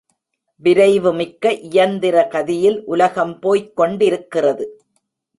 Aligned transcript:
விரைவு 0.63 1.13
மிக்க 1.13 1.51
இயந்திர 1.51 2.27
கதியில் 2.31 2.79
உலகம் 2.85 3.39
போய்க் 3.39 3.75
கொண்டிருக்கிறது. 3.75 4.65